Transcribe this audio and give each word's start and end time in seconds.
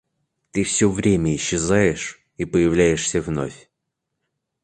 Ты 0.49 0.63
всё 0.63 0.89
время 0.89 1.35
исчезаешь 1.35 2.25
и 2.35 2.45
появляешься 2.45 3.21
вновь. 3.21 3.69